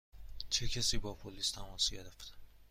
چه 0.49 0.67
کسی 0.67 0.97
با 0.97 1.13
پلیس 1.13 1.51
تماس 1.51 1.89
گرفت؟ 1.89 2.33